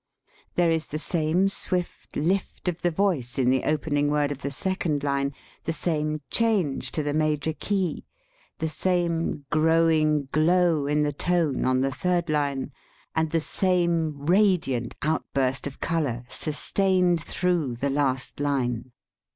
There 0.55 0.71
is 0.71 0.87
the 0.87 0.97
same 0.97 1.47
swift 1.47 2.15
lift 2.15 2.67
of 2.67 2.81
the 2.81 2.89
voice 2.89 3.37
in 3.37 3.51
the 3.51 3.65
opening 3.65 4.09
word 4.09 4.31
of 4.31 4.39
the 4.41 4.49
second 4.49 5.03
line, 5.03 5.31
the 5.65 5.73
same 5.73 6.21
change 6.31 6.91
to 6.93 7.03
the 7.03 7.13
major 7.13 7.53
key, 7.53 8.07
the 8.57 8.67
same 8.67 9.45
growing 9.51 10.27
glow 10.31 10.87
in 10.87 11.03
the 11.03 11.13
tone 11.13 11.65
on 11.65 11.81
the 11.81 11.91
third 11.93 12.31
line, 12.31 12.71
and 13.15 13.29
the 13.29 13.39
same 13.41 14.25
radiant 14.25 14.95
outburst 15.03 15.67
of 15.67 15.79
color 15.79 16.23
sustained 16.29 17.21
through 17.23 17.75
the 17.75 17.91
last 17.91 18.39
line. 18.39 18.93